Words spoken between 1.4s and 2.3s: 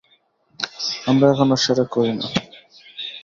আর সেটা করি না।